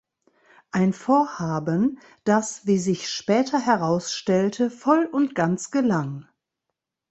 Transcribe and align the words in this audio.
Ein 0.71 0.93
Vorhaben, 0.93 1.99
das, 2.23 2.65
wie 2.65 2.79
sich 2.79 3.07
später 3.07 3.59
herausstellte, 3.59 4.71
voll 4.71 5.05
und 5.05 5.35
ganz 5.35 5.69
gelang. 5.69 6.27